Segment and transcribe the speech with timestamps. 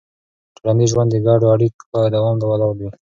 [0.55, 2.89] ټولنیز ژوند د ګډو اړیکو په دوام ولاړ وي.